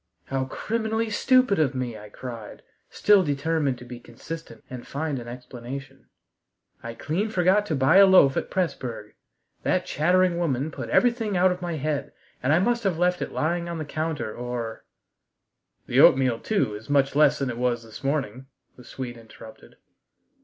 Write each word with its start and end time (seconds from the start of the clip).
"How 0.25 0.45
criminally 0.45 1.11
stupid 1.11 1.59
of 1.59 1.75
me!" 1.75 1.95
I 1.95 2.09
cried, 2.09 2.63
still 2.89 3.21
determined 3.23 3.77
to 3.77 3.85
be 3.85 3.99
consistent 3.99 4.63
and 4.67 4.87
find 4.87 5.19
an 5.19 5.27
explanation. 5.27 6.07
"I 6.81 6.95
clean 6.95 7.29
forgot 7.29 7.67
to 7.67 7.75
buy 7.75 7.97
a 7.97 8.07
loaf 8.07 8.35
at 8.35 8.49
Pressburg. 8.49 9.13
That 9.61 9.85
chattering 9.85 10.39
woman 10.39 10.71
put 10.71 10.89
everything 10.89 11.37
out 11.37 11.51
of 11.51 11.61
my 11.61 11.73
head, 11.75 12.13
and 12.41 12.51
I 12.51 12.57
must 12.57 12.83
have 12.83 12.97
left 12.97 13.21
it 13.21 13.31
lying 13.31 13.69
on 13.69 13.77
the 13.77 13.85
counter 13.85 14.33
or" 14.35 14.85
"The 15.85 15.99
oatmeal, 15.99 16.39
too, 16.39 16.73
is 16.73 16.89
much 16.89 17.15
less 17.15 17.37
than 17.37 17.51
it 17.51 17.57
was 17.59 17.83
this 17.83 18.03
morning," 18.03 18.47
the 18.77 18.83
Swede 18.83 19.17
interrupted. 19.17 19.75